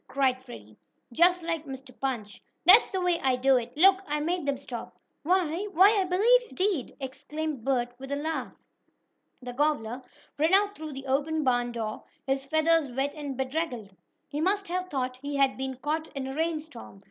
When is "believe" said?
6.05-6.41